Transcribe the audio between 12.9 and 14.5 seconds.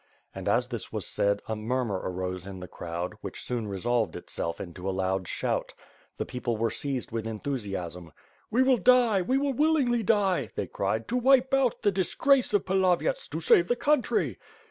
yets; to save the country!"